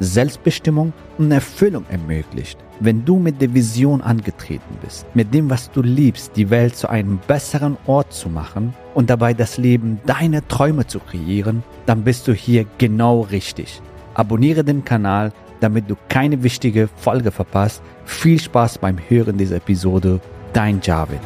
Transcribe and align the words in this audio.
Selbstbestimmung 0.00 0.92
und 1.18 1.30
Erfüllung 1.30 1.84
ermöglicht. 1.88 2.58
Wenn 2.80 3.04
du 3.04 3.18
mit 3.18 3.40
der 3.40 3.54
Vision 3.54 4.00
angetreten 4.00 4.76
bist, 4.82 5.06
mit 5.14 5.32
dem, 5.32 5.48
was 5.48 5.70
du 5.70 5.82
liebst, 5.82 6.32
die 6.36 6.50
Welt 6.50 6.74
zu 6.76 6.88
einem 6.88 7.18
besseren 7.26 7.76
Ort 7.86 8.12
zu 8.12 8.28
machen 8.28 8.74
und 8.94 9.10
dabei 9.10 9.34
das 9.34 9.58
Leben 9.58 10.00
deiner 10.06 10.46
Träume 10.48 10.86
zu 10.86 10.98
kreieren, 10.98 11.62
dann 11.86 12.02
bist 12.02 12.26
du 12.26 12.32
hier 12.32 12.66
genau 12.78 13.20
richtig. 13.20 13.80
Abonniere 14.14 14.64
den 14.64 14.84
Kanal, 14.84 15.32
damit 15.60 15.88
du 15.88 15.96
keine 16.08 16.42
wichtige 16.42 16.88
Folge 16.96 17.30
verpasst. 17.30 17.82
Viel 18.04 18.40
Spaß 18.40 18.78
beim 18.78 18.98
Hören 19.08 19.38
dieser 19.38 19.56
Episode. 19.56 20.20
Dein 20.52 20.80
Javid. 20.82 21.20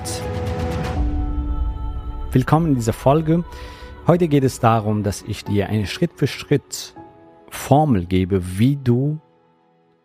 Willkommen 2.33 2.69
in 2.69 2.75
dieser 2.75 2.93
Folge. 2.93 3.45
Heute 4.07 4.29
geht 4.29 4.45
es 4.45 4.61
darum, 4.61 5.03
dass 5.03 5.23
ich 5.23 5.45
dir 5.45 5.69
eine 5.69 5.87
Schritt 5.87 6.13
für 6.17 6.27
Schritt 6.27 6.95
Formel 7.51 8.07
gebe, 8.07 8.59
wie 8.59 8.77
du 8.77 9.21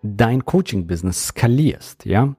dein 0.03 0.45
Coaching-Business 0.45 1.27
skalierst, 1.27 2.05
ja. 2.05 2.35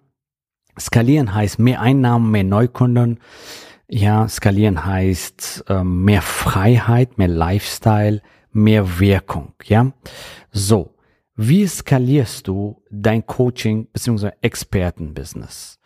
Skalieren 0.78 1.34
heißt 1.34 1.58
mehr 1.58 1.80
Einnahmen, 1.80 2.30
mehr 2.30 2.44
Neukunden. 2.44 3.20
Ja, 3.88 4.26
skalieren 4.26 4.86
heißt 4.86 5.64
äh, 5.68 5.84
mehr 5.84 6.22
Freiheit, 6.22 7.18
mehr 7.18 7.28
Lifestyle, 7.28 8.22
mehr 8.52 8.98
Wirkung, 8.98 9.54
ja. 9.64 9.92
So. 10.50 10.94
Wie 11.34 11.66
skalierst 11.66 12.46
du 12.46 12.82
dein 12.90 13.26
Coaching 13.26 13.88
bzw. 13.90 14.30
Expertenbusiness? 14.42 15.78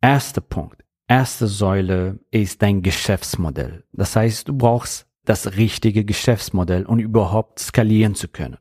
Erster 0.00 0.40
Punkt, 0.40 0.84
erste 1.08 1.48
Säule 1.48 2.20
ist 2.30 2.62
dein 2.62 2.82
Geschäftsmodell. 2.82 3.84
Das 3.92 4.14
heißt, 4.14 4.48
du 4.48 4.56
brauchst 4.56 5.05
das 5.28 5.56
richtige 5.56 6.04
Geschäftsmodell, 6.04 6.86
um 6.86 6.98
überhaupt 6.98 7.58
skalieren 7.58 8.14
zu 8.14 8.28
können. 8.28 8.56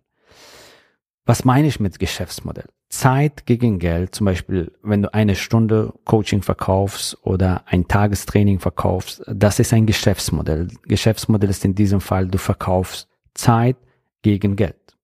Was 1.25 1.45
meine 1.45 1.67
ich 1.67 1.79
mit 1.79 1.97
Geschäftsmodell? 1.97 2.67
Zeit 2.89 3.45
gegen 3.45 3.79
Geld, 3.79 4.13
zum 4.13 4.25
Beispiel, 4.25 4.71
wenn 4.83 5.01
du 5.01 5.13
eine 5.13 5.35
Stunde 5.35 5.93
Coaching 6.05 6.43
verkaufst 6.43 7.17
oder 7.23 7.63
ein 7.67 7.87
Tagestraining 7.87 8.59
verkaufst, 8.59 9.23
das 9.27 9.59
ist 9.59 9.73
ein 9.73 9.85
Geschäftsmodell. 9.85 10.67
Geschäftsmodell 10.83 11.49
ist 11.49 11.65
in 11.65 11.75
diesem 11.75 11.99
Fall, 11.99 12.27
du 12.27 12.37
verkaufst 12.37 13.09
Zeit 13.33 13.77
gegen 14.21 14.55
Geld. 14.55 14.94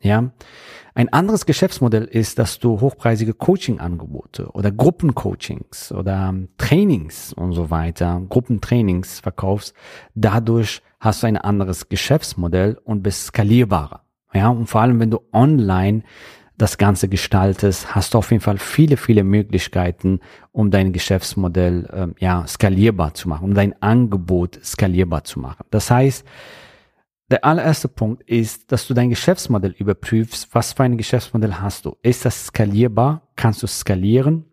Ja. 0.00 0.30
Ein 0.94 1.12
anderes 1.12 1.44
Geschäftsmodell 1.44 2.04
ist, 2.04 2.38
dass 2.38 2.58
du 2.58 2.80
hochpreisige 2.80 3.34
Coaching-Angebote 3.34 4.50
oder 4.52 4.70
Gruppencoachings 4.70 5.92
oder 5.92 6.34
Trainings 6.56 7.34
und 7.34 7.52
so 7.52 7.70
weiter, 7.70 8.22
Gruppentrainings 8.28 9.20
verkaufst. 9.20 9.74
Dadurch 10.14 10.80
hast 11.00 11.22
du 11.22 11.26
ein 11.26 11.36
anderes 11.36 11.88
Geschäftsmodell 11.88 12.78
und 12.84 13.02
bist 13.02 13.26
skalierbarer. 13.26 14.02
Ja, 14.32 14.48
und 14.48 14.66
vor 14.66 14.80
allem, 14.80 14.98
wenn 15.00 15.10
du 15.10 15.20
online 15.32 16.02
das 16.58 16.78
Ganze 16.78 17.08
gestaltest, 17.08 17.94
hast 17.94 18.14
du 18.14 18.18
auf 18.18 18.30
jeden 18.30 18.42
Fall 18.42 18.58
viele, 18.58 18.96
viele 18.96 19.24
Möglichkeiten, 19.24 20.20
um 20.52 20.70
dein 20.70 20.92
Geschäftsmodell 20.92 21.88
ähm, 21.92 22.14
ja 22.18 22.46
skalierbar 22.46 23.12
zu 23.12 23.28
machen, 23.28 23.44
um 23.44 23.54
dein 23.54 23.80
Angebot 23.82 24.58
skalierbar 24.64 25.24
zu 25.24 25.40
machen. 25.40 25.66
Das 25.70 25.90
heißt, 25.90 26.24
der 27.30 27.44
allererste 27.44 27.88
Punkt 27.88 28.22
ist, 28.28 28.70
dass 28.70 28.86
du 28.86 28.94
dein 28.94 29.10
Geschäftsmodell 29.10 29.72
überprüfst. 29.72 30.48
Was 30.52 30.74
für 30.74 30.84
ein 30.84 30.96
Geschäftsmodell 30.96 31.54
hast 31.54 31.84
du? 31.84 31.96
Ist 32.02 32.24
das 32.24 32.46
skalierbar? 32.46 33.28
Kannst 33.34 33.62
du 33.62 33.66
skalieren? 33.66 34.44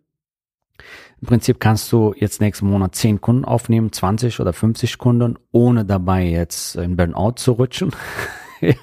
Im 1.21 1.27
Prinzip 1.27 1.59
kannst 1.59 1.91
du 1.91 2.13
jetzt 2.17 2.41
nächsten 2.41 2.67
Monat 2.67 2.95
10 2.95 3.21
Kunden 3.21 3.45
aufnehmen, 3.45 3.91
20 3.91 4.39
oder 4.39 4.51
50 4.51 4.97
Kunden, 4.97 5.37
ohne 5.51 5.85
dabei 5.85 6.25
jetzt 6.25 6.75
in 6.75 6.97
Burnout 6.97 7.35
zu 7.37 7.53
rutschen. 7.53 7.91
ja. 8.61 8.73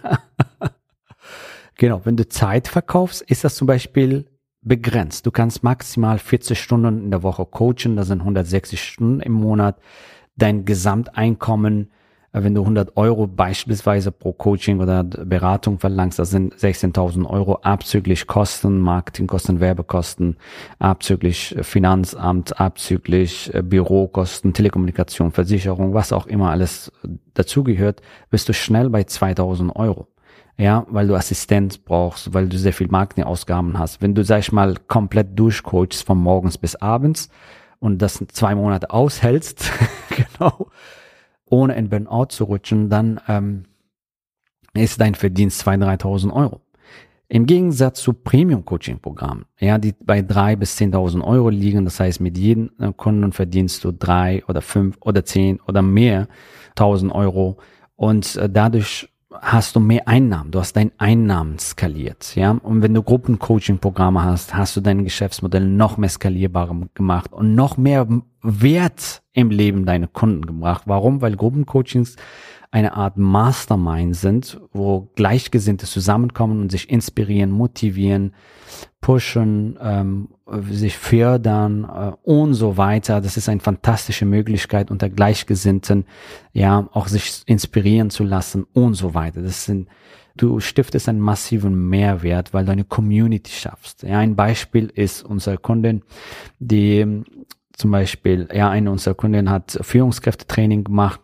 Genau, 1.75 2.03
wenn 2.05 2.17
du 2.17 2.29
Zeit 2.29 2.69
verkaufst, 2.69 3.23
ist 3.23 3.45
das 3.45 3.57
zum 3.57 3.67
Beispiel 3.67 4.27
begrenzt. 4.63 5.27
Du 5.27 5.31
kannst 5.31 5.63
maximal 5.63 6.19
40 6.19 6.59
Stunden 6.59 7.05
in 7.05 7.11
der 7.11 7.23
Woche 7.23 7.45
coachen, 7.45 7.97
das 7.97 8.09
sind 8.09 8.21
160 8.21 8.83
Stunden 8.83 9.21
im 9.21 9.33
Monat. 9.33 9.81
Dein 10.37 10.65
Gesamteinkommen, 10.65 11.91
wenn 12.33 12.55
du 12.55 12.63
100 12.63 12.97
Euro 12.97 13.27
beispielsweise 13.27 14.13
pro 14.13 14.33
Coaching 14.33 14.81
oder 14.81 15.03
Beratung 15.03 15.79
verlangst, 15.79 16.19
das 16.19 16.31
sind 16.31 16.55
16.000 16.55 17.29
Euro 17.29 17.57
abzüglich 17.63 18.27
Kosten, 18.27 18.79
Marketingkosten, 18.81 19.61
Werbekosten, 19.61 20.37
abzüglich 20.79 21.57
Finanzamt, 21.63 22.61
abzüglich 22.61 23.53
äh, 23.55 23.63
Bürokosten, 23.63 24.53
Telekommunikation, 24.53 25.33
Versicherung, 25.33 25.95
was 25.95 26.13
auch 26.13 26.27
immer 26.27 26.51
alles 26.51 26.93
dazugehört, 27.35 28.01
bist 28.31 28.49
du 28.49 28.53
schnell 28.53 28.91
bei 28.91 29.03
2.000 29.03 29.75
Euro 29.75 30.07
ja, 30.61 30.87
weil 30.91 31.07
du 31.07 31.15
Assistenz 31.15 31.79
brauchst, 31.79 32.35
weil 32.35 32.47
du 32.47 32.59
sehr 32.59 32.75
viel 32.75 32.89
Marketingausgaben 32.89 33.79
hast. 33.79 34.03
Wenn 34.03 34.15
du, 34.15 34.23
sag 34.25 34.41
ich 34.41 34.53
mal, 34.53 34.75
komplett 34.89 35.39
durchcoachst 35.39 36.05
von 36.05 36.19
morgens 36.19 36.59
bis 36.59 36.77
abends 36.77 37.31
und 37.79 38.03
das 38.03 38.23
zwei 38.29 38.55
Monate 38.55 38.91
aushältst, 38.91 39.73
genau, 40.11 40.69
ohne 41.51 41.75
in 41.75 41.89
Burnout 41.89 42.27
zu 42.31 42.45
rutschen, 42.45 42.89
dann 42.89 43.21
ähm, 43.29 43.65
ist 44.73 45.01
dein 45.01 45.15
Verdienst 45.15 45.67
2.000, 45.67 46.01
3.000 46.03 46.33
Euro. 46.33 46.61
Im 47.29 47.47
Gegensatz 47.47 48.01
zu 48.01 48.13
Premium-Coaching-Programmen, 48.13 49.45
ja, 49.61 49.79
die 49.79 49.95
bei 50.01 50.21
drei 50.21 50.57
bis 50.57 50.77
10.000 50.77 51.23
Euro 51.23 51.49
liegen, 51.49 51.85
das 51.85 52.01
heißt, 52.01 52.21
mit 52.21 52.37
jedem 52.37 52.73
äh, 52.81 52.93
Kunden 52.97 53.33
verdienst 53.33 53.85
du 53.85 53.93
drei 53.93 54.43
oder 54.49 54.63
fünf 54.63 54.97
oder 55.01 55.25
zehn 55.25 55.61
oder 55.61 55.81
mehr 55.81 56.27
1.000 56.77 57.13
Euro 57.13 57.59
und 57.95 58.35
äh, 58.35 58.51
dadurch 58.51 59.10
hast 59.33 59.77
du 59.77 59.81
mehr 59.81 60.09
Einnahmen. 60.09 60.51
Du 60.51 60.59
hast 60.59 60.75
dein 60.75 60.93
Einnahmen 60.99 61.59
skaliert, 61.59 62.35
ja. 62.35 62.51
Und 62.51 62.83
wenn 62.83 62.95
du 62.95 63.03
Gruppencoaching-Programme 63.03 64.23
hast, 64.23 64.55
hast 64.55 64.77
du 64.77 64.81
dein 64.81 65.05
Geschäftsmodell 65.05 65.67
noch 65.67 65.97
mehr 65.97 66.09
skalierbar 66.09 66.75
gemacht 66.95 67.33
und 67.33 67.55
noch 67.55 67.77
mehr 67.77 68.07
Wert 68.43 69.23
im 69.33 69.51
Leben 69.51 69.87
deiner 69.87 70.09
Kunden 70.09 70.47
gebracht. 70.47 70.83
Warum? 70.87 71.21
Weil 71.21 71.37
Gruppencoachings 71.37 72.17
eine 72.71 72.95
Art 72.95 73.17
Mastermind 73.17 74.15
sind, 74.15 74.61
wo 74.73 75.11
Gleichgesinnte 75.17 75.87
zusammenkommen 75.87 76.61
und 76.61 76.71
sich 76.71 76.89
inspirieren, 76.89 77.51
motivieren, 77.51 78.33
pushen, 79.01 79.77
ähm, 79.83 80.29
sich 80.71 80.97
fördern 80.97 81.85
äh, 81.85 82.13
und 82.23 82.55
so 82.55 82.77
weiter. 82.77 83.21
Das 83.21 83.37
ist 83.37 83.49
eine 83.49 83.61
fantastische 83.61 84.25
Möglichkeit 84.25 84.91
unter 84.91 85.09
Gleichgesinnten, 85.09 86.05
ja, 86.53 86.89
auch 86.93 87.09
sich 87.09 87.43
inspirieren 87.47 88.11
zu 88.11 88.23
lassen 88.23 88.65
und 88.73 88.95
so 88.95 89.15
weiter. 89.15 89.43
Das 89.43 89.65
sind 89.65 89.89
du 90.37 90.61
stiftest 90.61 91.09
einen 91.09 91.21
massiven 91.21 91.89
Mehrwert, 91.89 92.55
weil 92.55 92.65
du 92.65 92.73
eine 92.73 92.85
Community 92.85 93.53
schaffst. 93.53 94.05
Ja, 94.05 94.19
ein 94.19 94.37
Beispiel 94.37 94.91
ist 94.95 95.23
unsere 95.23 95.59
Kundin, 95.59 96.03
die 96.59 97.25
zum 97.73 97.91
Beispiel, 97.91 98.49
ja, 98.53 98.71
eine 98.71 98.91
unserer 98.91 99.15
Kunden 99.15 99.51
hat 99.51 99.79
Führungskräftetraining 99.83 100.85
gemacht 100.85 101.21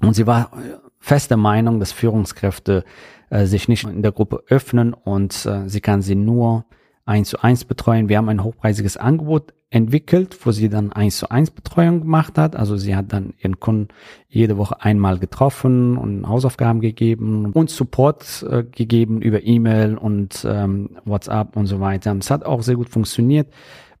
und 0.00 0.14
sie 0.14 0.26
war 0.26 0.50
feste 0.98 1.36
Meinung, 1.36 1.80
dass 1.80 1.92
Führungskräfte 1.92 2.84
äh, 3.30 3.46
sich 3.46 3.68
nicht 3.68 3.84
in 3.84 4.02
der 4.02 4.12
Gruppe 4.12 4.42
öffnen 4.48 4.94
und 4.94 5.46
äh, 5.46 5.68
sie 5.68 5.80
kann 5.80 6.02
sie 6.02 6.14
nur 6.14 6.64
eins 7.04 7.30
zu 7.30 7.42
eins 7.42 7.64
betreuen. 7.64 8.08
Wir 8.08 8.18
haben 8.18 8.28
ein 8.28 8.44
hochpreisiges 8.44 8.96
Angebot 8.96 9.52
entwickelt, 9.70 10.36
wo 10.44 10.50
sie 10.50 10.68
dann 10.68 10.92
eins 10.92 11.18
zu 11.18 11.30
eins 11.30 11.50
Betreuung 11.50 12.00
gemacht 12.00 12.36
hat. 12.36 12.56
Also 12.56 12.76
sie 12.76 12.96
hat 12.96 13.12
dann 13.12 13.34
ihren 13.38 13.60
Kunden 13.60 13.88
jede 14.28 14.56
Woche 14.56 14.82
einmal 14.82 15.18
getroffen 15.18 15.96
und 15.96 16.28
Hausaufgaben 16.28 16.80
gegeben 16.80 17.52
und 17.52 17.70
Support 17.70 18.44
äh, 18.50 18.64
gegeben 18.64 19.22
über 19.22 19.44
E-Mail 19.44 19.96
und 19.96 20.44
ähm, 20.48 20.98
WhatsApp 21.04 21.56
und 21.56 21.66
so 21.66 21.80
weiter. 21.80 22.16
Es 22.18 22.30
hat 22.30 22.44
auch 22.44 22.62
sehr 22.62 22.76
gut 22.76 22.90
funktioniert. 22.90 23.48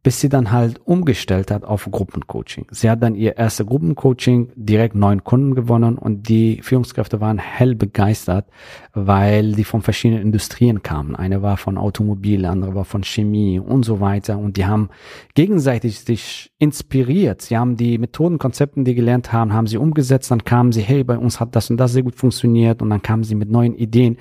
Bis 0.02 0.18
sie 0.20 0.30
dann 0.30 0.50
halt 0.50 0.80
umgestellt 0.86 1.50
hat 1.50 1.64
auf 1.64 1.86
Gruppencoaching. 1.90 2.66
Sie 2.70 2.88
hat 2.88 3.02
dann 3.02 3.14
ihr 3.14 3.36
erste 3.36 3.66
Gruppencoaching 3.66 4.50
direkt 4.56 4.94
neun 4.94 5.24
Kunden 5.24 5.54
gewonnen 5.54 5.98
und 5.98 6.28
die 6.30 6.60
Führungskräfte 6.62 7.20
waren 7.20 7.36
hell 7.36 7.74
begeistert, 7.74 8.46
weil 8.94 9.52
die 9.52 9.64
von 9.64 9.82
verschiedenen 9.82 10.22
Industrien 10.22 10.82
kamen. 10.82 11.14
Eine 11.16 11.42
war 11.42 11.58
von 11.58 11.76
Automobil, 11.76 12.46
andere 12.46 12.74
war 12.74 12.86
von 12.86 13.04
Chemie 13.04 13.58
und 13.58 13.84
so 13.84 14.00
weiter 14.00 14.38
und 14.38 14.56
die 14.56 14.64
haben 14.64 14.88
gegenseitig 15.34 16.00
sich 16.00 16.50
inspiriert. 16.58 17.42
Sie 17.42 17.58
haben 17.58 17.76
die 17.76 17.98
Methoden, 17.98 18.38
Konzepten, 18.38 18.86
die 18.86 18.94
gelernt 18.94 19.34
haben, 19.34 19.52
haben 19.52 19.66
sie 19.66 19.76
umgesetzt, 19.76 20.30
dann 20.30 20.44
kamen 20.44 20.72
sie, 20.72 20.80
hey, 20.80 21.04
bei 21.04 21.18
uns 21.18 21.40
hat 21.40 21.54
das 21.54 21.68
und 21.68 21.76
das 21.76 21.92
sehr 21.92 22.04
gut 22.04 22.14
funktioniert 22.14 22.80
und 22.80 22.88
dann 22.88 23.02
kamen 23.02 23.22
sie 23.22 23.34
mit 23.34 23.50
neuen 23.50 23.74
Ideen 23.74 24.16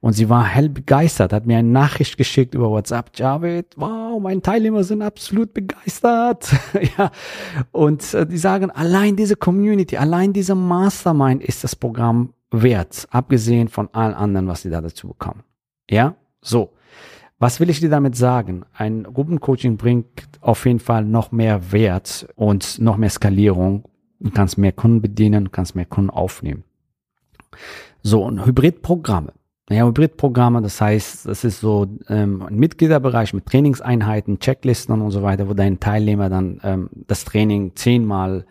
und 0.00 0.12
sie 0.12 0.28
war 0.28 0.44
hell 0.44 0.68
begeistert, 0.68 1.32
hat 1.32 1.46
mir 1.46 1.56
eine 1.56 1.68
Nachricht 1.68 2.18
geschickt 2.18 2.54
über 2.54 2.68
WhatsApp, 2.68 3.12
Javid, 3.14 3.66
wow, 3.76 4.20
meine 4.20 4.42
Teilnehmer 4.42 4.84
sind 4.84 5.00
absolut 5.00 5.21
absolut 5.22 5.54
begeistert. 5.54 6.50
ja. 6.98 7.12
Und 7.70 8.12
äh, 8.12 8.26
die 8.26 8.38
sagen, 8.38 8.70
allein 8.70 9.14
diese 9.14 9.36
Community, 9.36 9.96
allein 9.96 10.32
diese 10.32 10.56
Mastermind 10.56 11.42
ist 11.44 11.62
das 11.62 11.76
Programm 11.76 12.34
wert, 12.50 13.06
abgesehen 13.10 13.68
von 13.68 13.88
allen 13.92 14.14
anderen, 14.14 14.48
was 14.48 14.62
sie 14.62 14.70
da 14.70 14.80
dazu 14.80 15.08
bekommen. 15.08 15.44
Ja, 15.88 16.16
so. 16.40 16.72
Was 17.38 17.60
will 17.60 17.70
ich 17.70 17.80
dir 17.80 17.90
damit 17.90 18.16
sagen? 18.16 18.64
Ein 18.72 19.04
Gruppencoaching 19.04 19.76
bringt 19.76 20.28
auf 20.40 20.64
jeden 20.66 20.78
Fall 20.78 21.04
noch 21.04 21.32
mehr 21.32 21.72
Wert 21.72 22.28
und 22.34 22.78
noch 22.80 22.96
mehr 22.96 23.10
Skalierung. 23.10 23.84
Du 24.20 24.30
kannst 24.30 24.58
mehr 24.58 24.72
Kunden 24.72 25.02
bedienen, 25.02 25.50
kannst 25.50 25.74
mehr 25.74 25.86
Kunden 25.86 26.10
aufnehmen. 26.10 26.64
So, 28.02 28.24
und 28.24 28.44
Hybridprogramme. 28.44 29.32
Ja, 29.70 29.86
Hybridprogramme, 29.86 30.60
das 30.60 30.80
heißt, 30.80 31.26
das 31.26 31.44
ist 31.44 31.60
so 31.60 31.86
ähm, 32.08 32.42
ein 32.42 32.56
Mitgliederbereich 32.56 33.32
mit 33.32 33.46
Trainingseinheiten, 33.46 34.40
Checklisten 34.40 35.00
und 35.00 35.10
so 35.12 35.22
weiter, 35.22 35.48
wo 35.48 35.54
dein 35.54 35.78
Teilnehmer 35.78 36.28
dann 36.28 36.60
ähm, 36.64 36.90
das 37.06 37.24
Training 37.24 37.72
zehnmal, 37.76 38.44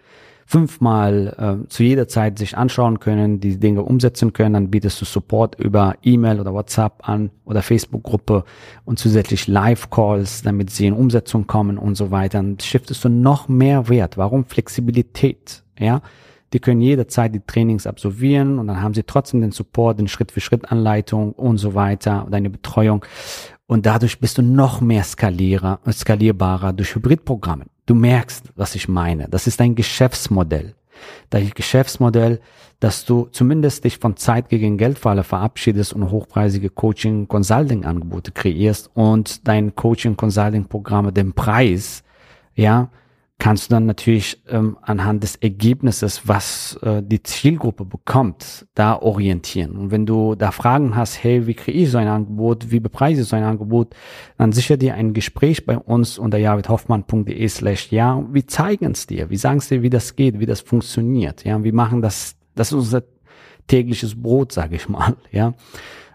fünfmal 0.46 1.64
äh, 1.66 1.68
zu 1.68 1.84
jeder 1.84 2.08
Zeit 2.08 2.40
sich 2.40 2.58
anschauen 2.58 3.00
können, 3.00 3.42
die 3.42 3.60
Dinge 3.60 3.84
umsetzen 3.84 4.32
können. 4.32 4.54
Dann 4.54 4.72
bietest 4.72 5.02
du 5.02 5.06
Support 5.06 5.60
über 5.60 5.96
E-Mail 6.02 6.40
oder 6.40 6.54
WhatsApp 6.54 7.08
an 7.08 7.30
oder 7.44 7.62
Facebook-Gruppe 7.62 8.46
und 8.86 8.98
zusätzlich 8.98 9.48
Live-Calls, 9.48 10.44
damit 10.44 10.70
sie 10.70 10.88
in 10.88 10.94
Umsetzung 10.94 11.46
kommen 11.46 11.78
und 11.78 11.96
so 11.96 12.12
weiter. 12.12 12.38
Dann 12.38 12.58
shiftest 12.60 13.04
du 13.04 13.10
noch 13.10 13.50
mehr 13.50 13.90
Wert. 13.90 14.18
Warum 14.18 14.46
Flexibilität? 14.46 15.64
Ja, 15.78 16.02
die 16.54 16.60
können 16.60 16.82
jederzeit 16.82 17.34
die 17.34 17.40
Trainings 17.40 17.88
absolvieren 17.88 18.60
und 18.60 18.68
dann 18.68 18.82
haben 18.82 18.94
sie 18.94 19.04
trotzdem 19.04 19.42
den 19.42 19.52
Support, 19.52 20.00
den 20.00 20.08
Schritt-für-Schritt-Anleitung 20.08 21.34
und 21.34 21.58
so 21.58 21.76
weiter, 21.76 22.28
deine 22.30 22.50
Betreuung. 22.50 23.06
Und 23.68 23.86
dadurch 23.86 24.20
bist 24.20 24.38
du 24.38 24.42
noch 24.42 24.82
mehr 24.82 25.04
skalierer, 25.04 25.80
skalierbarer 25.90 26.74
durch 26.74 26.94
Hybridprogramme. 26.94 27.66
Du 27.86 27.96
merkst, 27.96 28.52
was 28.56 28.76
ich 28.76 28.90
meine. 28.90 29.30
Das 29.30 29.48
ist 29.48 29.62
ein 29.62 29.76
Geschäftsmodell. 29.76 30.76
Dein 31.30 31.50
Geschäftsmodell, 31.50 32.42
dass 32.82 33.06
du 33.06 33.28
zumindest 33.32 33.86
dich 33.86 33.98
von 33.98 34.18
Zeit 34.18 34.50
gegen 34.50 34.78
Geldfalle 34.78 35.24
verabschiedest 35.24 35.94
und 35.94 36.12
hochpreisige 36.12 36.70
Coaching-Consulting-Angebote 36.70 38.32
kreierst 38.32 38.90
und 38.94 39.48
dein 39.48 39.76
Coaching-Consulting-Programme 39.76 41.14
den 41.14 41.34
Preis, 41.34 42.04
ja, 42.56 42.90
kannst 43.42 43.72
du 43.72 43.74
dann 43.74 43.88
natürlich 43.88 44.40
ähm, 44.50 44.78
anhand 44.84 45.24
des 45.24 45.36
Ergebnisses, 45.36 46.28
was 46.28 46.78
äh, 46.84 47.02
die 47.02 47.24
Zielgruppe 47.24 47.86
bekommt, 47.86 48.68
da 48.76 49.02
orientieren. 49.02 49.78
Und 49.78 49.90
wenn 49.90 50.06
du 50.06 50.36
da 50.36 50.52
Fragen 50.52 50.96
hast, 50.96 51.24
hey, 51.24 51.48
wie 51.48 51.56
kriege 51.56 51.76
ich 51.76 51.90
so 51.90 51.98
ein 51.98 52.08
Angebot, 52.08 52.70
wie 52.70 52.80
bepreise 52.80 53.24
ich 53.24 53.28
so 53.28 53.36
ein 53.36 53.44
Angebot, 53.44 53.96
dann 54.38 54.52
sicher 54.52 54.78
dir 54.78 54.94
ein 54.94 55.14
Gespräch 55.14 55.66
bei 55.66 55.76
uns 55.76 56.20
unter 56.20 56.38
javidhoffmann.de 56.38 57.48
slash 57.48 57.92
ja. 57.92 58.24
Wir 58.32 58.46
zeigen 58.46 58.92
es 58.92 59.08
dir, 59.08 59.32
wir 59.32 59.40
sagen 59.40 59.58
es 59.58 59.70
dir, 59.70 59.82
wie 59.82 59.90
das 59.90 60.16
geht, 60.16 60.40
wie 60.40 60.46
das 60.46 60.62
funktioniert. 60.62 61.44
Ja, 61.44 61.64
wir 61.64 61.74
machen 61.74 62.04
das, 62.04 62.36
das 62.54 62.68
ist 62.68 62.74
unser 62.74 63.02
tägliches 63.66 64.22
Brot, 64.22 64.52
sage 64.52 64.76
ich 64.76 64.88
mal. 64.88 65.18
Ja, 65.32 65.56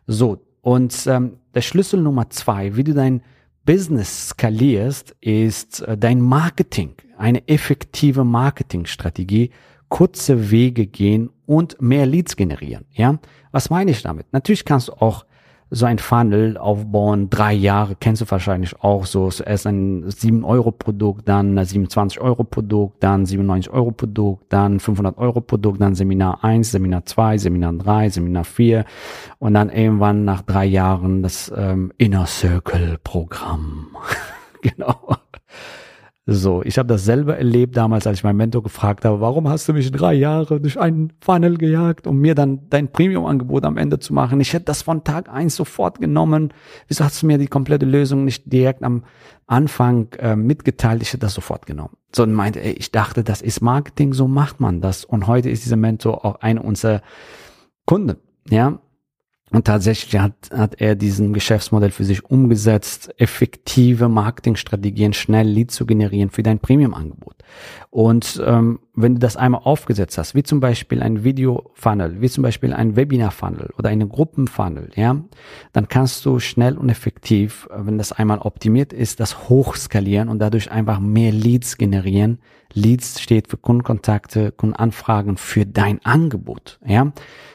so. 0.07 0.39
Und 0.61 1.09
ähm, 1.09 1.39
der 1.57 1.63
Schlüssel 1.63 2.01
Nummer 2.01 2.31
zwei, 2.31 2.77
wie 2.77 2.85
du 2.85 2.95
dein 2.95 3.23
Business 3.67 4.29
skalierst, 4.29 5.15
ist 5.21 5.83
äh, 5.83 5.99
dein 5.99 6.23
Marketing 6.23 6.95
eine 7.19 7.47
effektive 7.49 8.25
Marketingstrategie, 8.25 9.51
kurze 9.89 10.51
Wege 10.51 10.87
gehen 10.87 11.31
und 11.45 11.81
mehr 11.81 12.07
Leads 12.07 12.37
generieren. 12.37 12.87
Ja, 12.93 13.19
was 13.53 13.69
meine 13.69 13.91
ich 13.91 14.03
damit? 14.03 14.33
Natürlich 14.33 14.65
kannst 14.65 14.89
du 14.89 14.93
auch 14.95 15.27
so 15.71 15.85
ein 15.87 15.99
Funnel 15.99 16.57
aufbauen, 16.57 17.29
drei 17.29 17.53
Jahre, 17.53 17.97
kennst 17.99 18.23
du 18.23 18.31
wahrscheinlich 18.31 18.81
auch 18.81 19.05
so, 19.05 19.31
erst 19.45 19.67
ein 19.67 20.05
7-Euro-Produkt, 20.09 21.29
dann 21.29 21.59
ein 21.59 21.67
27-Euro-Produkt, 21.67 23.03
dann 23.03 23.25
97-Euro-Produkt, 23.25 24.45
dann 24.53 24.79
500-Euro-Produkt, 24.79 25.81
dann 25.81 25.97
Seminar 25.97 26.45
1, 26.45 26.71
Seminar 26.71 27.05
2, 27.05 27.39
Seminar 27.39 27.73
3, 27.73 28.11
Seminar 28.11 28.45
4 28.45 28.85
und 29.39 29.55
dann 29.55 29.71
irgendwann 29.71 30.25
nach 30.25 30.43
drei 30.43 30.67
Jahren 30.67 31.23
das 31.23 31.53
ähm, 31.57 31.93
Inner 31.99 32.27
Circle-Programm. 32.27 33.89
genau. 34.63 35.17
So, 36.29 36.61
ich 36.65 36.77
habe 36.77 36.89
das 36.89 37.05
selber 37.05 37.39
erlebt 37.39 37.77
damals, 37.77 38.05
als 38.05 38.19
ich 38.19 38.25
meinen 38.25 38.39
Mentor 38.39 38.65
gefragt 38.65 39.05
habe, 39.05 39.21
warum 39.21 39.49
hast 39.49 39.69
du 39.69 39.73
mich 39.73 39.93
drei 39.93 40.13
Jahre 40.13 40.61
durch 40.61 40.77
einen 40.77 41.13
Funnel 41.21 41.57
gejagt, 41.57 42.09
um 42.09 42.19
mir 42.19 42.35
dann 42.35 42.69
dein 42.69 42.91
Premium-Angebot 42.91 43.65
am 43.65 43.77
Ende 43.77 44.01
zu 44.01 44.13
machen? 44.13 44.41
Ich 44.41 44.53
hätte 44.53 44.65
das 44.65 44.83
von 44.83 45.05
Tag 45.05 45.29
eins 45.29 45.55
sofort 45.55 46.01
genommen. 46.01 46.53
Wieso 46.89 47.05
hast 47.05 47.23
du 47.23 47.27
mir 47.27 47.39
die 47.39 47.47
komplette 47.47 47.87
Lösung 47.87 48.25
nicht 48.25 48.53
direkt 48.53 48.83
am 48.83 49.05
Anfang 49.47 50.09
äh, 50.19 50.35
mitgeteilt? 50.35 51.01
Ich 51.01 51.11
hätte 51.13 51.21
das 51.21 51.35
sofort 51.35 51.65
genommen. 51.65 51.97
So 52.13 52.25
und 52.25 52.33
meinte, 52.33 52.61
ey, 52.61 52.73
ich 52.73 52.91
dachte, 52.91 53.23
das 53.23 53.41
ist 53.41 53.61
Marketing, 53.61 54.13
so 54.13 54.27
macht 54.27 54.59
man 54.59 54.81
das. 54.81 55.05
Und 55.05 55.29
heute 55.29 55.49
ist 55.49 55.65
dieser 55.65 55.77
Mentor 55.77 56.25
auch 56.25 56.41
einer 56.41 56.65
unserer 56.65 57.03
Kunden. 57.85 58.17
Ja, 58.51 58.81
und 59.53 59.65
tatsächlich 59.65 60.21
hat, 60.21 60.35
hat 60.53 60.81
er 60.81 60.97
diesen 60.97 61.33
Geschäftsmodell 61.33 61.91
für 61.91 62.05
sich 62.05 62.25
umgesetzt, 62.25 63.11
effektive 63.17 64.09
Marketingstrategien, 64.09 65.13
schnell 65.13 65.47
Lead 65.47 65.71
zu 65.71 65.87
generieren 65.87 66.31
für 66.31 66.43
dein 66.43 66.59
Premium-Angebot. 66.59 67.37
Und 67.91 68.43
ähm, 68.45 68.81
wenn 68.97 69.15
du 69.15 69.19
das 69.21 69.37
einmal 69.37 69.61
aufgesetzt 69.63 70.17
hast, 70.17 70.35
wie 70.35 70.43
zum 70.43 70.59
Beispiel 70.61 71.03
ein 71.03 71.23
Video-Funnel, 71.23 72.23
wie 72.23 72.31
zum 72.31 72.43
Beispiel 72.43 72.73
ein 72.73 72.97
Webinar-Funnel 72.97 73.71
oder 73.79 73.91
eine 73.91 74.09
Gruppen-Funnel, 74.09 74.91
ja, 74.97 75.23
dann 75.73 75.89
kannst 75.89 76.25
du 76.25 76.39
schnell 76.41 76.79
und 76.79 76.89
effektiv, 76.89 77.69
wenn 77.71 77.99
das 77.99 78.13
einmal 78.13 78.39
optimiert 78.39 78.95
ist, 78.95 79.21
das 79.21 79.51
hochskalieren 79.51 80.31
und 80.31 80.39
dadurch 80.39 80.71
einfach 80.71 80.99
mehr 80.99 81.31
Leads 81.31 81.77
generieren. 81.77 82.39
Leads 82.73 83.21
steht 83.21 83.49
für 83.49 83.59
Kundenkontakte, 83.59 84.51
Kundenanfragen 84.51 85.37
für 85.37 85.67
dein 85.67 86.05
Angebot, 86.05 86.81
ja. 86.85 87.13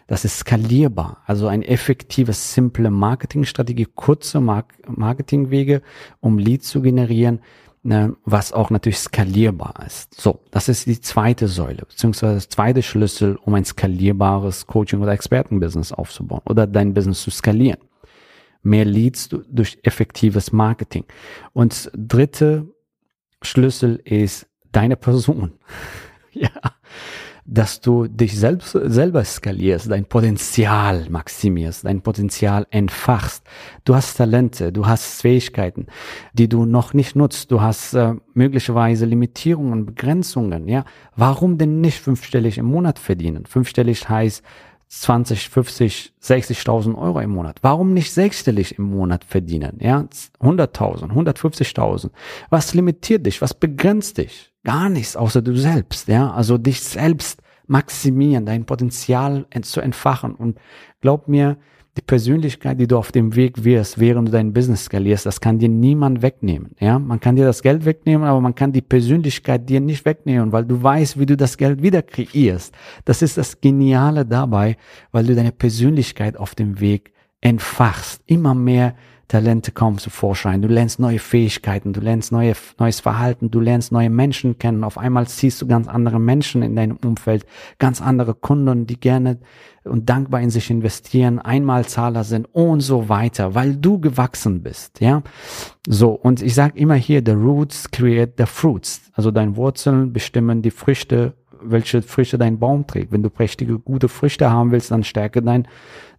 Das 0.08 0.26
ist 0.26 0.40
skalierbar, 0.40 1.22
also 1.26 1.48
eine 1.48 1.68
effektive, 1.68 2.34
simple 2.34 2.92
Marketingstrategie, 2.92 3.88
kurze 3.96 4.42
Mark 4.42 4.74
Marketingwege, 4.88 5.82
um 6.20 6.38
Leads 6.38 6.68
zu 6.68 6.82
generieren, 6.82 7.40
ne, 7.84 8.16
was 8.26 8.54
auch 8.54 8.70
natürlich 8.70 9.00
skalierbar 9.00 9.84
ist. 9.86 10.20
So, 10.20 10.42
das 10.52 10.70
ist 10.70 10.86
die 10.86 11.02
zweite 11.02 11.48
Säule, 11.48 11.86
beziehungsweise 11.88 12.36
das 12.36 12.50
zweite 12.50 12.84
Schlüssel, 12.84 13.38
um 13.44 13.54
ein 13.54 13.66
skalierbares 13.66 14.68
Coaching- 14.68 15.02
oder 15.02 15.12
Expertenbusiness 15.12 15.92
aufzubauen 15.92 16.42
oder 16.46 16.68
dein 16.68 16.94
Business 16.94 17.22
zu 17.22 17.32
skalieren. 17.32 17.80
Mehr 18.64 18.86
Leads 18.86 19.30
durch 19.30 19.80
effektives 19.84 20.52
Marketing. 20.52 21.06
Und 21.54 21.92
dritte 21.96 22.68
Schlüssel 23.42 24.00
ist 24.04 24.48
deine 24.72 24.96
Person. 24.96 25.54
ja 26.32 26.52
dass 27.46 27.82
du 27.82 28.08
dich 28.08 28.38
selbst, 28.38 28.72
selber 28.72 29.24
skalierst, 29.24 29.90
dein 29.90 30.06
Potenzial 30.06 31.08
maximierst, 31.10 31.86
dein 31.86 32.02
Potenzial 32.02 32.68
entfachst. 32.70 33.44
Du 33.84 33.96
hast 33.96 34.16
Talente, 34.16 34.72
du 34.72 34.88
hast 34.88 35.22
Fähigkeiten, 35.22 35.88
die 36.34 36.48
du 36.48 36.66
noch 36.66 36.94
nicht 36.94 37.16
nutzt. 37.16 37.52
Du 37.52 37.62
hast 37.62 37.94
äh, 37.94 38.14
möglicherweise 38.34 39.06
Limitierungen, 39.06 39.86
Begrenzungen. 39.86 40.68
Ja, 40.68 40.86
warum 41.16 41.58
denn 41.58 41.82
nicht 41.82 42.00
fünfstellig 42.00 42.58
im 42.58 42.66
Monat 42.66 43.00
verdienen? 43.00 43.46
Fünfstellig 43.46 44.08
heißt 44.08 44.44
20, 44.92 45.48
50, 45.48 46.14
60.000 46.22 46.98
Euro 46.98 47.22
im 47.22 47.30
Monat. 47.30 47.60
Warum 47.62 47.94
nicht 47.94 48.12
sechsstellig 48.12 48.78
im 48.78 48.92
Monat 48.92 49.24
verdienen? 49.24 49.78
Ja, 49.80 50.06
100.000, 50.42 51.14
150.000. 51.14 52.12
Was 52.50 52.74
limitiert 52.74 53.26
dich? 53.26 53.42
Was 53.42 53.54
begrenzt 53.54 54.18
dich? 54.18 54.52
Gar 54.66 54.90
nichts, 54.90 55.16
außer 55.16 55.42
du 55.42 55.56
selbst. 55.56 56.10
Ja, 56.10 56.32
also 56.34 56.58
dich 56.58 56.82
selbst 56.82 57.42
maximieren, 57.68 58.46
dein 58.46 58.66
Potenzial 58.66 59.46
zu 59.62 59.80
entfachen. 59.80 60.36
Und 60.36 60.60
glaub 61.00 61.30
mir, 61.30 61.58
die 61.98 62.02
Persönlichkeit, 62.02 62.80
die 62.80 62.88
du 62.88 62.98
auf 62.98 63.12
dem 63.12 63.36
Weg 63.36 63.66
wirst, 63.66 64.00
während 64.00 64.30
du 64.30 64.32
dein 64.32 64.54
Business 64.54 64.86
skalierst, 64.86 65.26
das 65.26 65.42
kann 65.42 65.60
dir 65.60 65.68
niemand 65.68 66.22
wegnehmen. 66.22 66.72
Ja, 66.80 66.98
man 67.00 67.20
kann 67.20 67.36
dir 67.36 67.44
das 67.44 67.62
Geld 67.62 67.84
wegnehmen, 67.84 68.26
aber 68.26 68.40
man 68.40 68.56
kann 68.56 68.72
die 68.72 68.82
Persönlichkeit 68.82 69.68
dir 69.68 69.82
nicht 69.82 70.06
wegnehmen, 70.06 70.54
weil 70.54 70.66
du 70.66 70.82
weißt, 70.82 71.20
wie 71.20 71.26
du 71.26 71.36
das 71.36 71.58
Geld 71.58 71.84
wieder 71.84 72.02
kreierst. 72.02 72.74
Das 73.04 73.22
ist 73.22 73.38
das 73.38 73.60
Geniale 73.60 74.26
dabei, 74.26 74.78
weil 75.12 75.26
du 75.26 75.36
deine 75.36 75.52
Persönlichkeit 75.52 76.38
auf 76.38 76.56
dem 76.56 76.80
Weg 76.80 77.12
entfachst, 77.42 78.22
immer 78.26 78.56
mehr 78.56 78.96
Talente 79.32 79.72
kommen 79.72 79.98
zu 79.98 80.10
Vorschein, 80.10 80.62
du 80.62 80.68
lernst 80.68 81.00
neue 81.00 81.20
Fähigkeiten, 81.20 81.94
du 81.94 82.02
lernst 82.02 82.34
neue, 82.34 82.54
neues 82.78 83.00
Verhalten, 83.00 83.50
du 83.50 83.62
lernst 83.62 83.94
neue 83.94 84.10
Menschen 84.10 84.58
kennen. 84.58 84.84
Auf 84.84 84.98
einmal 84.98 85.26
siehst 85.30 85.62
du 85.62 85.68
ganz 85.68 85.88
andere 85.88 86.20
Menschen 86.20 86.62
in 86.64 86.76
deinem 86.76 86.98
Umfeld, 86.98 87.46
ganz 87.80 88.02
andere 88.02 88.34
Kunden, 88.34 88.88
die 88.88 89.00
gerne 89.00 89.40
und 89.86 90.10
dankbar 90.10 90.42
in 90.42 90.50
sich 90.50 90.70
investieren, 90.70 91.40
Einmalzahler 91.40 92.26
sind 92.26 92.46
und 92.52 92.82
so 92.82 93.08
weiter, 93.08 93.56
weil 93.56 93.78
du 93.78 94.02
gewachsen 94.02 94.64
bist, 94.64 95.00
ja. 95.00 95.24
So, 95.88 96.10
und 96.10 96.42
ich 96.42 96.54
sage 96.54 96.78
immer 96.78 96.96
hier, 96.96 97.24
the 97.26 97.32
roots 97.32 97.90
create 97.90 98.34
the 98.38 98.46
fruits. 98.46 99.12
Also 99.14 99.32
deine 99.32 99.56
Wurzeln 99.56 100.12
bestimmen 100.12 100.62
die 100.62 100.72
Früchte, 100.72 101.36
welche 101.64 102.02
Früchte 102.02 102.38
dein 102.38 102.60
Baum 102.60 102.88
trägt. 102.88 103.12
Wenn 103.12 103.24
du 103.24 103.30
prächtige, 103.30 103.80
gute 103.80 104.10
Früchte 104.10 104.52
haben 104.52 104.72
willst, 104.72 104.92
dann 104.92 105.04
stärke 105.04 105.42
dein 105.42 105.68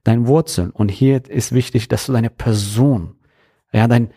dein 0.05 0.27
Wurzeln. 0.27 0.71
Und 0.71 0.91
hier 0.91 1.23
ist 1.29 1.53
wichtig, 1.53 1.89
dass 1.89 2.07
du 2.07 2.13
deine 2.13 2.31
Person, 2.31 3.15
ja, 3.73 3.87
deine 3.87 4.09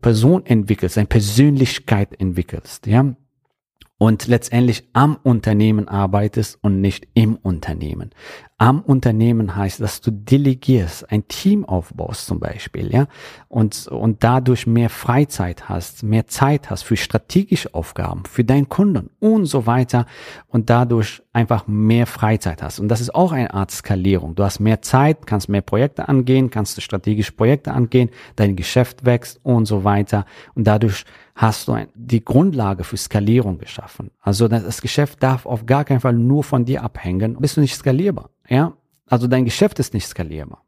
Person 0.00 0.46
entwickelst, 0.46 0.96
deine 0.96 1.06
Persönlichkeit 1.06 2.20
entwickelst, 2.20 2.86
ja 2.86 3.14
und 4.00 4.28
letztendlich 4.28 4.88
am 4.94 5.18
Unternehmen 5.22 5.86
arbeitest 5.86 6.58
und 6.62 6.80
nicht 6.80 7.06
im 7.12 7.36
Unternehmen. 7.36 8.12
Am 8.56 8.80
Unternehmen 8.80 9.56
heißt, 9.56 9.78
dass 9.78 10.00
du 10.00 10.10
delegierst, 10.10 11.12
ein 11.12 11.28
Team 11.28 11.66
aufbaust 11.66 12.24
zum 12.24 12.40
Beispiel, 12.40 12.90
ja, 12.90 13.08
und, 13.48 13.88
und 13.88 14.24
dadurch 14.24 14.66
mehr 14.66 14.88
Freizeit 14.88 15.68
hast, 15.68 16.02
mehr 16.02 16.26
Zeit 16.26 16.70
hast 16.70 16.82
für 16.82 16.96
strategische 16.96 17.74
Aufgaben, 17.74 18.24
für 18.24 18.42
deinen 18.42 18.70
Kunden 18.70 19.10
und 19.20 19.44
so 19.44 19.66
weiter 19.66 20.06
und 20.48 20.70
dadurch 20.70 21.22
einfach 21.32 21.68
mehr 21.68 22.06
Freizeit 22.06 22.62
hast. 22.62 22.80
Und 22.80 22.88
das 22.88 23.00
ist 23.00 23.14
auch 23.14 23.32
eine 23.32 23.54
Art 23.54 23.70
Skalierung. 23.70 24.34
Du 24.34 24.42
hast 24.42 24.58
mehr 24.58 24.82
Zeit, 24.82 25.26
kannst 25.26 25.48
mehr 25.48 25.60
Projekte 25.60 26.08
angehen, 26.08 26.50
kannst 26.50 26.76
du 26.76 26.80
strategische 26.80 27.32
Projekte 27.32 27.72
angehen, 27.72 28.10
dein 28.36 28.56
Geschäft 28.56 29.04
wächst 29.04 29.38
und 29.44 29.66
so 29.66 29.84
weiter 29.84 30.24
und 30.54 30.66
dadurch 30.66 31.04
hast 31.36 31.68
du 31.68 31.76
die 31.94 32.24
Grundlage 32.24 32.84
für 32.84 32.96
Skalierung 32.96 33.58
geschaffen. 33.58 34.10
Also 34.20 34.48
das 34.48 34.82
Geschäft 34.82 35.22
darf 35.22 35.46
auf 35.46 35.66
gar 35.66 35.84
keinen 35.84 36.00
Fall 36.00 36.14
nur 36.14 36.42
von 36.42 36.64
dir 36.64 36.82
abhängen. 36.82 37.36
Bist 37.38 37.56
du 37.56 37.60
nicht 37.60 37.76
skalierbar? 37.76 38.30
Ja, 38.48 38.72
also 39.06 39.26
dein 39.26 39.44
Geschäft 39.44 39.78
ist 39.78 39.94
nicht 39.94 40.06
skalierbar. 40.06 40.64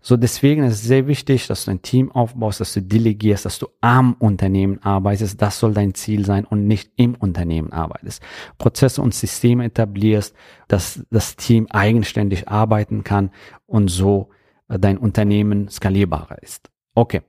So 0.00 0.16
deswegen 0.16 0.64
ist 0.64 0.74
es 0.74 0.82
sehr 0.82 1.06
wichtig, 1.06 1.46
dass 1.46 1.64
du 1.64 1.70
ein 1.72 1.82
Team 1.82 2.10
aufbaust, 2.12 2.60
dass 2.60 2.74
du 2.74 2.82
delegierst, 2.82 3.44
dass 3.44 3.58
du 3.58 3.68
am 3.80 4.14
Unternehmen 4.14 4.82
arbeitest. 4.82 5.40
Das 5.40 5.58
soll 5.58 5.74
dein 5.74 5.94
Ziel 5.94 6.24
sein 6.24 6.44
und 6.44 6.66
nicht 6.66 6.92
im 6.96 7.14
Unternehmen 7.14 7.72
arbeitest. 7.72 8.22
Prozesse 8.58 9.02
und 9.02 9.14
Systeme 9.14 9.64
etablierst, 9.64 10.34
dass 10.68 11.04
das 11.10 11.36
Team 11.36 11.66
eigenständig 11.70 12.48
arbeiten 12.48 13.04
kann 13.04 13.30
und 13.66 13.88
so 13.88 14.30
äh, 14.68 14.78
dein 14.78 14.98
Unternehmen 14.98 15.68
skalierbarer 15.68 16.42
ist. 16.42 16.70
Okay. 16.94 17.22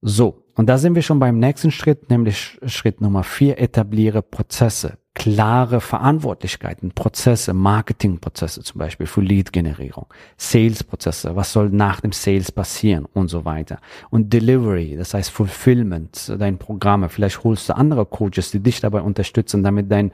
So. 0.00 0.38
Und 0.54 0.66
da 0.66 0.76
sind 0.76 0.94
wir 0.94 1.02
schon 1.02 1.18
beim 1.18 1.38
nächsten 1.38 1.70
Schritt, 1.70 2.10
nämlich 2.10 2.58
Schritt 2.66 3.00
Nummer 3.00 3.22
vier, 3.24 3.58
etabliere 3.58 4.20
Prozesse 4.20 4.98
klare 5.14 5.80
Verantwortlichkeiten, 5.80 6.92
Prozesse, 6.92 7.52
Marketingprozesse 7.52 8.62
zum 8.62 8.78
Beispiel 8.78 9.06
für 9.06 9.20
Lead-Generierung, 9.20 10.06
Sales-Prozesse, 10.38 11.36
was 11.36 11.52
soll 11.52 11.68
nach 11.68 12.00
dem 12.00 12.12
Sales 12.12 12.50
passieren 12.50 13.06
und 13.12 13.28
so 13.28 13.44
weiter. 13.44 13.78
Und 14.10 14.32
Delivery, 14.32 14.96
das 14.96 15.12
heißt 15.12 15.30
Fulfillment, 15.30 16.32
dein 16.38 16.58
Programme, 16.58 17.08
vielleicht 17.08 17.44
holst 17.44 17.68
du 17.68 17.76
andere 17.76 18.06
Coaches, 18.06 18.50
die 18.50 18.60
dich 18.60 18.80
dabei 18.80 19.02
unterstützen, 19.02 19.62
damit 19.62 19.90
dein 19.92 20.12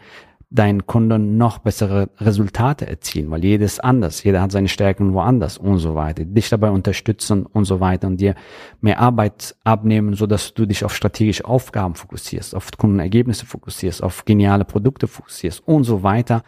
deinen 0.50 0.86
Kunden 0.86 1.36
noch 1.36 1.58
bessere 1.58 2.08
Resultate 2.18 2.86
erzielen, 2.86 3.30
weil 3.30 3.44
jedes 3.44 3.80
anders, 3.80 4.24
jeder 4.24 4.40
hat 4.40 4.50
seine 4.50 4.68
Stärken 4.68 5.12
woanders 5.12 5.58
und 5.58 5.78
so 5.78 5.94
weiter, 5.94 6.24
dich 6.24 6.48
dabei 6.48 6.70
unterstützen 6.70 7.44
und 7.44 7.66
so 7.66 7.80
weiter 7.80 8.06
und 8.06 8.18
dir 8.18 8.34
mehr 8.80 8.98
Arbeit 8.98 9.54
abnehmen, 9.64 10.14
so 10.14 10.26
dass 10.26 10.54
du 10.54 10.64
dich 10.64 10.84
auf 10.84 10.94
strategische 10.94 11.44
Aufgaben 11.44 11.94
fokussierst, 11.94 12.54
auf 12.54 12.70
Kundenergebnisse 12.78 13.44
fokussierst, 13.44 14.02
auf 14.02 14.24
geniale 14.24 14.64
Produkte 14.64 15.06
fokussierst 15.06 15.66
und 15.68 15.84
so 15.84 16.02
weiter 16.02 16.42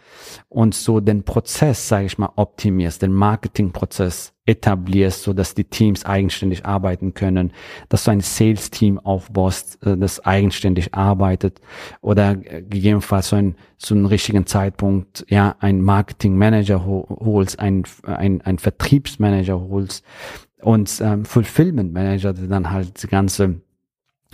und 0.49 0.73
so 0.73 0.99
den 0.99 1.23
Prozess, 1.23 1.87
sage 1.87 2.05
ich 2.05 2.17
mal, 2.17 2.31
optimierst, 2.35 3.03
den 3.03 3.13
Marketingprozess 3.13 4.33
etablierst, 4.45 5.23
so 5.23 5.33
dass 5.33 5.53
die 5.53 5.65
Teams 5.65 6.03
eigenständig 6.03 6.65
arbeiten 6.65 7.13
können, 7.13 7.53
dass 7.89 8.05
du 8.05 8.11
ein 8.11 8.21
Sales-Team 8.21 8.97
aufbaust, 8.99 9.85
äh, 9.85 9.95
das 9.97 10.25
eigenständig 10.25 10.93
arbeitet 10.95 11.61
oder 12.01 12.31
äh, 12.31 12.63
gegebenenfalls 12.63 13.29
so 13.29 13.35
ein, 13.35 13.55
zu 13.77 13.93
einem 13.93 14.07
richtigen 14.07 14.47
Zeitpunkt, 14.47 15.25
ja, 15.29 15.55
ein 15.59 15.81
Marketing-Manager 15.81 16.85
holst, 16.85 17.59
ein, 17.59 17.83
ein, 18.03 18.41
ein 18.41 18.57
Vertriebsmanager 18.57 19.59
holst 19.59 20.03
und 20.61 20.99
ähm, 21.01 21.23
Fulfillment-Manager, 21.25 22.33
der 22.33 22.47
dann 22.47 22.71
halt 22.71 23.01
die 23.01 23.07
ganze 23.07 23.61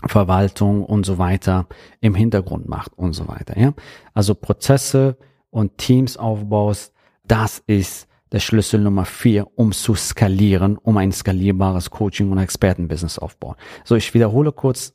Verwaltung 0.06 0.86
und 0.86 1.06
so 1.06 1.18
weiter 1.18 1.68
im 2.00 2.16
Hintergrund 2.16 2.70
macht 2.70 2.94
und 2.94 3.14
so 3.14 3.28
weiter, 3.28 3.60
ja. 3.60 3.74
Also 4.14 4.36
Prozesse 4.36 5.18
und 5.50 5.78
Teams 5.78 6.18
aufbaust, 6.18 6.94
das 7.26 7.62
ist 7.68 8.08
der 8.32 8.40
Schlüssel 8.40 8.82
Nummer 8.82 9.06
vier, 9.06 9.48
um 9.56 9.72
zu 9.72 9.96
skalieren, 9.96 10.78
um 10.78 10.98
ein 10.98 11.12
skalierbares 11.12 11.90
Coaching 11.90 12.32
und 12.32 12.38
Expertenbusiness 12.38 13.20
aufbauen. 13.20 13.56
So, 13.84 13.96
ich 13.96 14.14
wiederhole 14.14 14.52
kurz. 14.52 14.94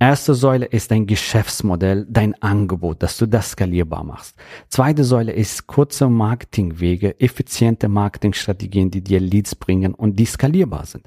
Erste 0.00 0.34
Säule 0.34 0.66
ist 0.66 0.92
dein 0.92 1.08
Geschäftsmodell, 1.08 2.06
dein 2.08 2.40
Angebot, 2.40 3.02
dass 3.02 3.18
du 3.18 3.26
das 3.26 3.50
skalierbar 3.50 4.04
machst. 4.04 4.36
Zweite 4.68 5.02
Säule 5.02 5.32
ist 5.32 5.66
kurze 5.66 6.08
Marketingwege, 6.08 7.18
effiziente 7.18 7.88
Marketingstrategien, 7.88 8.92
die 8.92 9.02
dir 9.02 9.18
Leads 9.18 9.56
bringen 9.56 9.94
und 9.94 10.14
die 10.14 10.26
skalierbar 10.26 10.86
sind. 10.86 11.04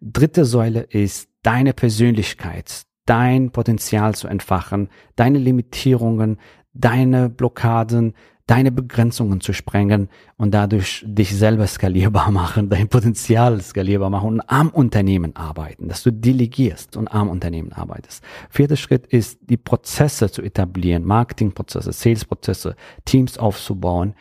Dritte 0.00 0.44
Säule 0.44 0.80
ist 0.80 1.28
deine 1.42 1.72
Persönlichkeit, 1.72 2.82
dein 3.06 3.52
Potenzial 3.52 4.16
zu 4.16 4.26
entfachen, 4.26 4.88
deine 5.14 5.38
Limitierungen, 5.38 6.38
deine 6.74 7.28
Blockaden, 7.28 8.14
deine 8.52 8.70
Begrenzungen 8.70 9.40
zu 9.40 9.54
sprengen 9.54 10.10
und 10.36 10.52
dadurch 10.52 11.02
dich 11.08 11.34
selber 11.34 11.66
skalierbar 11.66 12.30
machen, 12.42 12.68
dein 12.68 12.86
Potenzial 12.86 13.58
skalierbar 13.62 14.10
machen 14.10 14.28
und 14.28 14.40
am 14.42 14.68
Unternehmen 14.68 15.34
arbeiten, 15.36 15.88
dass 15.88 16.02
du 16.02 16.12
delegierst 16.12 16.98
und 16.98 17.08
am 17.08 17.30
Unternehmen 17.30 17.72
arbeitest. 17.72 18.22
Vierter 18.50 18.76
Schritt 18.76 19.06
ist, 19.06 19.38
die 19.40 19.56
Prozesse 19.56 20.30
zu 20.30 20.42
etablieren, 20.42 21.02
Marketingprozesse, 21.06 21.92
Salesprozesse, 21.92 22.76
Teams 23.06 23.38
aufzubauen, 23.38 24.14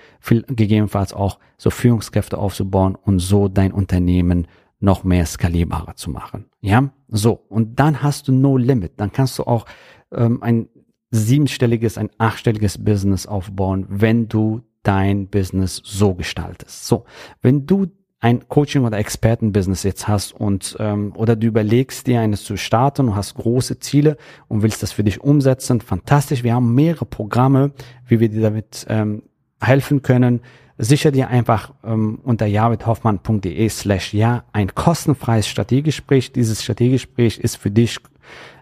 gegebenenfalls 0.48 1.12
auch 1.12 1.38
so 1.58 1.70
Führungskräfte 1.70 2.38
aufzubauen 2.38 2.96
und 2.96 3.20
so 3.20 3.50
dein 3.50 3.74
Unternehmen 3.74 4.48
noch 4.80 5.04
mehr 5.04 5.26
skalierbarer 5.26 5.98
zu 5.98 6.10
machen. 6.10 6.46
Ja, 6.62 6.90
so. 7.10 7.44
Und 7.50 7.82
dann 7.82 8.02
hast 8.02 8.30
du 8.30 8.32
No 8.32 8.56
Limit. 8.56 8.94
Dann 8.96 9.12
kannst 9.12 9.38
du 9.40 9.44
auch 9.44 9.66
ähm, 10.14 10.42
ein 10.42 10.70
siebenstelliges, 11.12 11.98
ein 11.98 12.10
achtstelliges 12.18 12.84
Business 12.84 13.28
aufbauen, 13.28 13.86
wenn 13.90 14.28
du 14.28 14.62
dein 14.84 15.28
Business 15.28 15.82
so 15.84 16.16
gestaltest. 16.16 16.88
So, 16.88 17.06
wenn 17.42 17.68
du 17.68 17.88
ein 18.22 18.48
Coaching- 18.48 18.86
oder 18.86 19.00
Expertenbusiness 19.00 19.84
jetzt 19.84 20.08
hast 20.08 20.34
und 20.34 20.78
ähm, 20.80 21.12
oder 21.16 21.36
du 21.36 21.48
überlegst 21.48 22.06
dir 22.06 22.22
eines 22.22 22.44
zu 22.44 22.56
starten 22.56 23.10
und 23.10 23.16
hast 23.16 23.34
große 23.34 23.80
Ziele 23.80 24.16
und 24.48 24.62
willst 24.62 24.84
das 24.84 24.92
für 24.92 25.04
dich 25.04 25.22
umsetzen, 25.22 25.82
fantastisch. 25.82 26.44
Wir 26.44 26.54
haben 26.54 26.76
mehrere 26.76 27.06
Programme, 27.06 27.72
wie 28.08 28.20
wir 28.20 28.30
dir 28.30 28.42
damit 28.42 28.86
ähm, 28.90 29.24
helfen 29.60 30.04
können. 30.04 30.42
Sicher 30.78 31.12
dir 31.12 31.30
einfach 31.30 31.74
ähm, 31.84 32.20
unter 32.24 32.46
javidhoffmann.de 32.46 33.70
slash 33.70 34.14
ja 34.14 34.44
ein 34.54 34.74
kostenfreies 34.74 35.48
Strategiegespräch. 35.48 36.32
Dieses 36.32 36.64
Strategiegespräch 36.64 37.40
ist 37.40 37.58
für 37.58 37.72
dich 37.72 37.98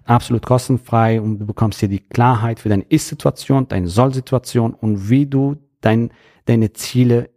absolut 0.05 0.45
kostenfrei 0.45 1.21
und 1.21 1.39
du 1.39 1.45
bekommst 1.45 1.79
hier 1.79 1.89
die 1.89 1.99
Klarheit 1.99 2.59
für 2.59 2.69
deine 2.69 2.83
Ist-Situation, 2.83 3.67
deine 3.67 3.87
Soll-Situation 3.87 4.73
und 4.73 5.09
wie 5.09 5.25
du 5.25 5.57
dein, 5.81 6.11
deine 6.45 6.73
Ziele 6.73 7.29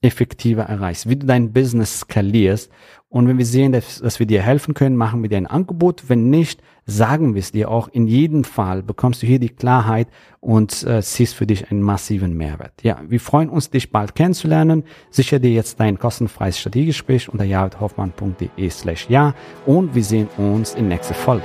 effektiver 0.00 0.62
erreichst, 0.62 1.08
wie 1.08 1.16
du 1.16 1.26
dein 1.26 1.52
Business 1.52 2.00
skalierst. 2.00 2.70
Und 3.08 3.26
wenn 3.26 3.38
wir 3.38 3.46
sehen, 3.46 3.72
dass, 3.72 4.00
dass 4.00 4.18
wir 4.18 4.26
dir 4.26 4.42
helfen 4.42 4.74
können, 4.74 4.96
machen 4.96 5.22
wir 5.22 5.30
dir 5.30 5.38
ein 5.38 5.46
Angebot. 5.46 6.04
Wenn 6.08 6.28
nicht, 6.28 6.62
sagen 6.84 7.34
wir 7.34 7.40
es 7.40 7.52
dir 7.52 7.70
auch. 7.70 7.88
In 7.88 8.06
jedem 8.06 8.44
Fall 8.44 8.82
bekommst 8.82 9.22
du 9.22 9.26
hier 9.26 9.38
die 9.38 9.48
Klarheit 9.48 10.08
und 10.40 10.84
äh, 10.84 11.00
siehst 11.00 11.34
für 11.34 11.46
dich 11.46 11.70
einen 11.70 11.82
massiven 11.82 12.36
Mehrwert. 12.36 12.82
Ja, 12.82 13.00
wir 13.08 13.18
freuen 13.18 13.48
uns, 13.48 13.70
dich 13.70 13.90
bald 13.90 14.14
kennenzulernen. 14.14 14.84
Sicher 15.10 15.38
dir 15.38 15.50
jetzt 15.50 15.80
dein 15.80 15.98
kostenfreies 15.98 16.58
Strategiegespräch 16.58 17.30
unter 17.30 17.44
jaredhoffmann.de 17.44 18.70
slash 18.70 19.08
ja 19.08 19.34
und 19.64 19.94
wir 19.94 20.04
sehen 20.04 20.28
uns 20.36 20.74
in 20.74 20.88
nächster 20.88 21.14
Folge. 21.14 21.44